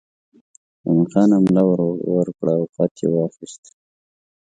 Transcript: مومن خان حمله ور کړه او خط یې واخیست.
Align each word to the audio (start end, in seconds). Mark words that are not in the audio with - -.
مومن 0.83 1.07
خان 1.11 1.29
حمله 1.37 1.63
ور 2.11 2.27
کړه 2.37 2.53
او 2.59 2.65
خط 2.73 2.93
یې 3.03 3.07
واخیست. 3.11 3.63